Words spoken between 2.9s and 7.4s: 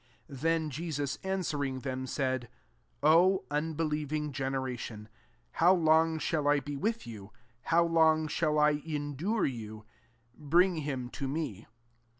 "O unbelieving genera tion, how long shall I be with you?